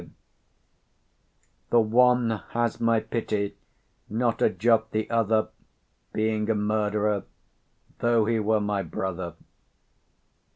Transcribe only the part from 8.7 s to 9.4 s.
brother.